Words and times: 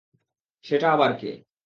সেটা 0.65 0.87
আবার 0.91 1.11
কে? 1.17 1.31